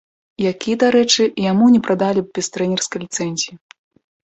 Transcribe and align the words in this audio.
Які, 0.51 0.71
дарэчы, 0.83 1.27
яму 1.51 1.69
не 1.75 1.83
прадалі 1.89 2.25
б 2.25 2.35
без 2.39 2.51
трэнерскай 2.57 2.99
ліцэнзіі. 3.07 3.55